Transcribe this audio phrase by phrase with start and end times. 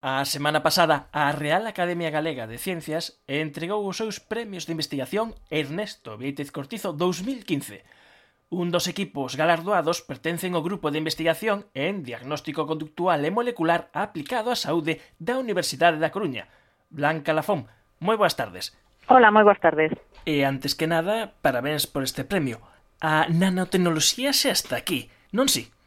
[0.00, 5.34] A semana pasada, a Real Academia Galega de Ciencias entregou os seus premios de investigación
[5.50, 7.82] Ernesto Beitez Cortizo 2015.
[8.46, 14.54] Un dos equipos galardoados pertencen ao grupo de investigación en diagnóstico conductual e molecular aplicado
[14.54, 16.46] á saúde da Universidade da Coruña.
[16.94, 17.66] Blanca Lafón,
[17.98, 18.78] moi boas tardes.
[19.10, 19.90] Hola, moi boas tardes.
[20.22, 22.62] E antes que nada, parabéns por este premio.
[23.02, 25.66] A nanotecnoloxía xa está aquí, non si?
[25.66, 25.77] Sí?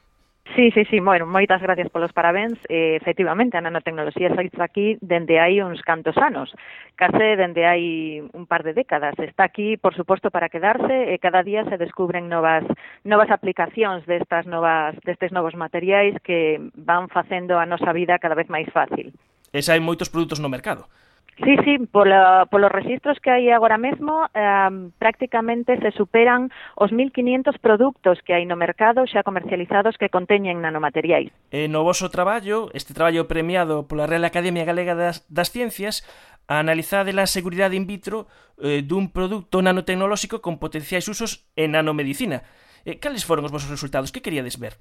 [0.56, 2.60] Sí, sí, sí, bueno, moitas gracias polos parabéns.
[2.68, 6.52] Eh, efectivamente, a nanotecnoloxía xa está aquí dende hai uns cantos anos,
[7.00, 9.16] case dende hai un par de décadas.
[9.16, 12.68] Está aquí, por suposto, para quedarse e cada día se descubren novas
[13.08, 18.52] novas aplicacións destas novas destes novos materiais que van facendo a nosa vida cada vez
[18.52, 19.16] máis fácil.
[19.56, 20.92] Esa hai moitos produtos no mercado.
[21.38, 27.58] Sí, sí, polo, polos registros que hai agora mesmo, eh, prácticamente se superan os 1.500
[27.58, 31.34] produtos que hai no mercado xa comercializados que conteñen nanomateriais.
[31.50, 36.06] E no voso traballo, este traballo premiado pola Real Academia Galega das, das Ciencias,
[36.46, 38.28] analizade a seguridade in vitro
[38.60, 42.44] eh, dun produto nanotecnolóxico con potenciais usos en nanomedicina.
[42.86, 44.12] Eh, cales foron os vosos resultados?
[44.12, 44.78] Que queríades ver?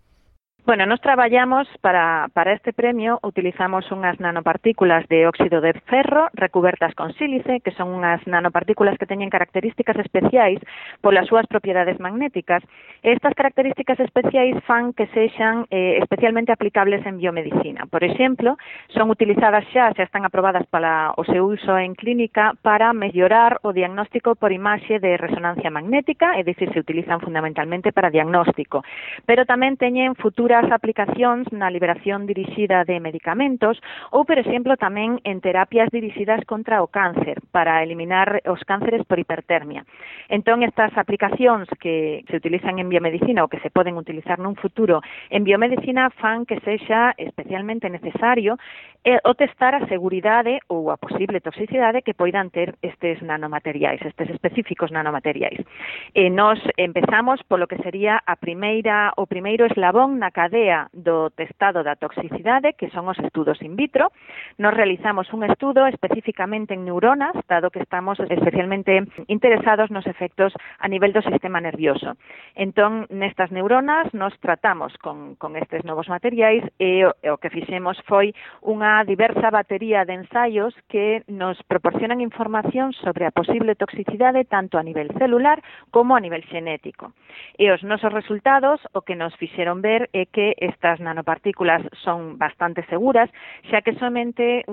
[0.66, 6.92] Bueno, nos traballamos para, para este premio utilizamos unhas nanopartículas de óxido de ferro recubertas
[6.94, 10.60] con sílice, que son unhas nanopartículas que teñen características especiais
[11.00, 12.60] polas súas propiedades magnéticas.
[13.00, 17.88] Estas características especiais fan que sexan eh, especialmente aplicables en biomedicina.
[17.88, 18.60] Por exemplo,
[18.92, 23.72] son utilizadas xa, xa están aprobadas para o seu uso en clínica para mellorar o
[23.72, 28.84] diagnóstico por imaxe de resonancia magnética, é dicir, se utilizan fundamentalmente para diagnóstico,
[29.24, 33.78] pero tamén teñen futuro futuras aplicacións na liberación dirixida de medicamentos
[34.10, 39.22] ou, por exemplo, tamén en terapias dirixidas contra o cáncer para eliminar os cánceres por
[39.22, 39.86] hipertermia.
[40.26, 45.06] Entón, estas aplicacións que se utilizan en biomedicina ou que se poden utilizar nun futuro
[45.30, 48.58] en biomedicina fan que sexa especialmente necesario
[49.06, 54.28] eh, o testar a seguridade ou a posible toxicidade que poidan ter estes nanomateriais, estes
[54.34, 55.62] específicos nanomateriais.
[56.10, 61.84] E nos empezamos polo que sería a primeira o primeiro eslabón na cadea do testado
[61.84, 64.08] da toxicidade, que son os estudos in vitro.
[64.56, 70.88] Nos realizamos un estudo especificamente en neuronas, dado que estamos especialmente interesados nos efectos a
[70.88, 72.16] nivel do sistema nervioso.
[72.56, 78.00] Entón, nestas neuronas nos tratamos con, con estes novos materiais e o, o que fixemos
[78.08, 78.32] foi
[78.64, 84.86] unha diversa batería de ensaios que nos proporcionan información sobre a posible toxicidade tanto a
[84.88, 85.60] nivel celular
[85.92, 87.12] como a nivel xenético.
[87.60, 92.86] E os nosos resultados o que nos fixeron ver é que estas nanopartículas son bastante
[92.86, 93.30] seguras,
[93.70, 94.64] xa que somente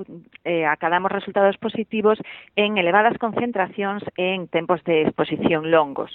[0.46, 2.18] eh, acadamos resultados positivos
[2.56, 6.14] en elevadas concentracións en tempos de exposición longos.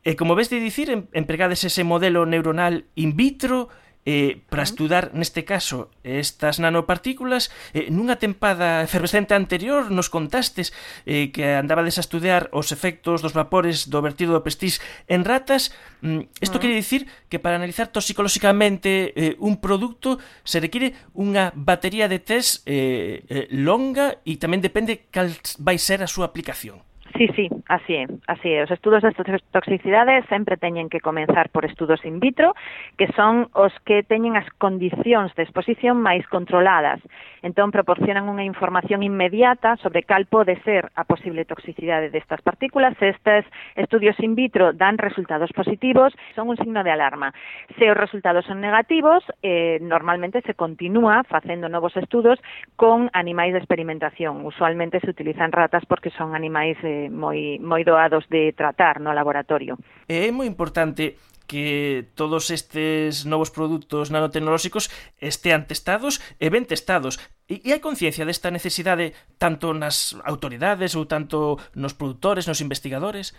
[0.00, 3.68] E como ves de dicir, empregades ese modelo neuronal in vitro
[4.06, 7.52] eh, para estudar, neste caso, estas nanopartículas.
[7.76, 10.72] Eh, nunha tempada efervescente anterior nos contastes
[11.04, 15.70] eh, que andabades a estudiar os efectos dos vapores do vertido do pestís en ratas.
[16.00, 16.62] Mm, isto mm.
[16.64, 22.64] quere dicir que para analizar toxicolóxicamente eh, un produto se require unha batería de test
[22.64, 25.28] eh, eh, longa e tamén depende cal
[25.60, 26.89] vai ser a súa aplicación.
[27.20, 28.62] Sí, sí, así é, así é.
[28.62, 29.12] Os estudos de
[29.52, 32.56] toxicidade sempre teñen que comenzar por estudos in vitro,
[32.96, 36.96] que son os que teñen as condicións de exposición máis controladas.
[37.44, 42.96] Entón, proporcionan unha información inmediata sobre cal pode ser a posible toxicidade destas partículas.
[42.96, 43.44] Estes
[43.76, 47.36] estudios in vitro dan resultados positivos, son un signo de alarma.
[47.76, 52.40] Se os resultados son negativos, eh, normalmente se continúa facendo novos estudos
[52.80, 54.40] con animais de experimentación.
[54.48, 59.74] Usualmente se utilizan ratas porque son animais eh, moi, moi doados de tratar no laboratorio.
[60.06, 61.18] É moi importante
[61.50, 64.86] que todos estes novos produtos nanotecnolóxicos
[65.18, 67.18] estean testados e ben testados.
[67.50, 73.34] E, e hai conciencia desta necesidade tanto nas autoridades ou tanto nos produtores, nos investigadores?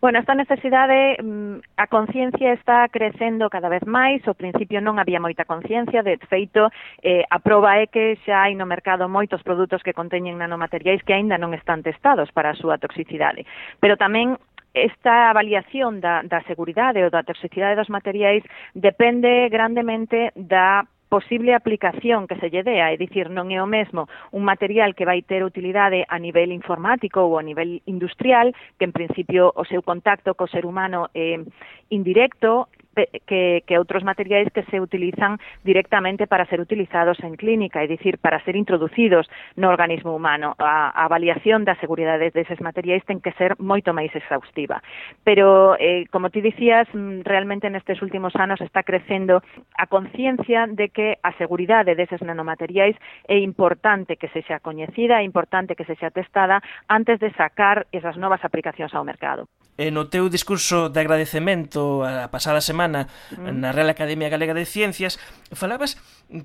[0.00, 5.20] Bueno, esta necesidade, mm, a conciencia está crecendo cada vez máis, ao principio non había
[5.20, 6.72] moita conciencia, de feito,
[7.04, 11.12] eh, a proba é que xa hai no mercado moitos produtos que conteñen nanomateriais que
[11.12, 13.44] aínda non están testados para a súa toxicidade.
[13.76, 14.40] Pero tamén
[14.72, 18.40] esta avaliación da, da seguridade ou da toxicidade dos materiais
[18.72, 24.06] depende grandemente da posible aplicación que se lle dea, é dicir, non é o mesmo
[24.30, 28.94] un material que vai ter utilidade a nivel informático ou a nivel industrial, que en
[28.94, 31.42] principio o seu contacto co ser humano é
[31.90, 37.86] indirecto, que, que outros materiais que se utilizan directamente para ser utilizados en clínica, é
[37.86, 40.54] dicir, para ser introducidos no organismo humano.
[40.58, 44.82] A, a avaliación da seguridade deses materiais ten que ser moito máis exhaustiva.
[45.22, 49.42] Pero, eh, como ti dicías, mm, realmente nestes últimos anos está crecendo
[49.78, 52.98] a conciencia de que a seguridade deses nanomateriais
[53.30, 56.58] é importante que se xa coñecida, é importante que se xa testada
[56.90, 59.46] antes de sacar esas novas aplicacións ao mercado.
[59.80, 63.60] E no teu discurso de agradecemento a pasada semana semana mm.
[63.60, 65.20] na Real Academia Galega de Ciencias,
[65.52, 66.00] falabas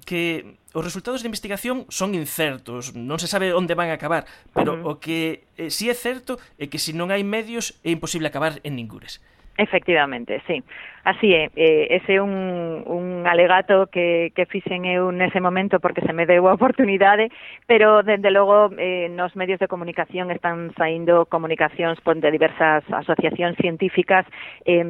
[0.06, 4.76] que os resultados de investigación son incertos, non se sabe onde van a acabar, pero
[4.76, 4.92] uh -huh.
[4.92, 8.60] o que eh, si é certo é que se non hai medios é imposible acabar
[8.68, 9.24] en ningures.
[9.58, 10.62] Efectivamente, sí.
[11.06, 16.04] Así é, eh, ese é un, un alegato que, que fixen eu nese momento porque
[16.04, 17.32] se me deu a oportunidade,
[17.64, 24.28] pero dende logo eh, nos medios de comunicación están saindo comunicacións de diversas asociacións científicas
[24.68, 24.84] eh,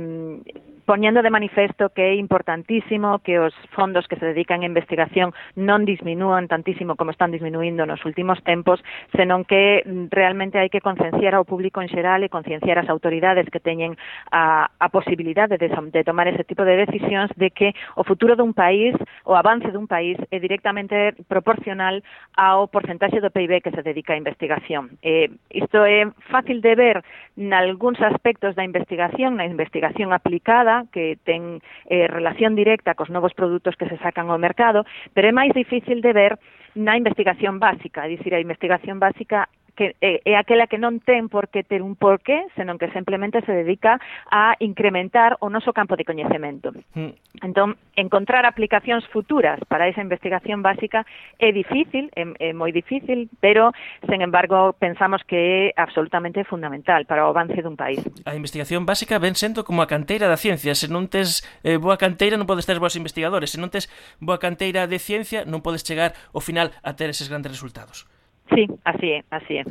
[0.85, 5.83] poñendo de manifesto que é importantísimo que os fondos que se dedican a investigación non
[5.83, 8.79] disminúan tantísimo como están disminuindo nos últimos tempos,
[9.17, 9.81] senón que
[10.13, 13.97] realmente hai que concienciar ao público en xeral e concienciar as autoridades que teñen
[14.29, 18.53] a, a posibilidade de, de tomar ese tipo de decisións de que o futuro dun
[18.53, 18.93] país,
[19.25, 22.05] o avance dun país é directamente proporcional
[22.37, 25.01] ao porcentaxe do PIB que se dedica a investigación.
[25.01, 26.97] Eh, isto é fácil de ver
[27.33, 33.79] nalgúns aspectos da investigación, na investigación aplicada, que ten eh, relación directa cos novos produtos
[33.79, 34.83] que se sacan ao mercado,
[35.15, 36.33] pero é máis difícil de ver
[36.75, 40.79] na investigación básica, é dicir, a investigación básica que eh, eh, é, é aquela que
[40.79, 43.99] non ten por que ter un porqué, senón que simplemente se dedica
[44.31, 46.71] a incrementar o noso campo de coñecemento.
[46.95, 47.13] Mm.
[47.43, 51.03] Entón, encontrar aplicacións futuras para esa investigación básica
[51.37, 53.75] é difícil, é, é moi difícil, pero,
[54.07, 57.99] sen embargo, pensamos que é absolutamente fundamental para o avance dun país.
[58.23, 60.73] A investigación básica ven sendo como a canteira da ciencia.
[60.73, 63.51] Se non tes eh, boa canteira, non podes ter boas investigadores.
[63.51, 63.91] Se non tes
[64.23, 68.07] boa canteira de ciencia, non podes chegar ao final a ter eses grandes resultados.
[68.53, 69.63] Sí, así é, así é.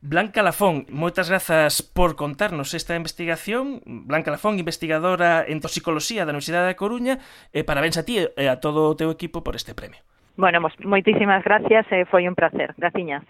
[0.00, 3.84] Blanca Lafón, moitas grazas por contarnos esta investigación.
[3.84, 7.20] Blanca Lafón, investigadora en toxicoloxía da Universidade da Coruña,
[7.52, 10.00] e parabéns a ti e a todo o teu equipo por este premio.
[10.34, 12.72] Bueno, moitísimas gracias, eh, foi un placer.
[12.80, 13.22] Graciñas.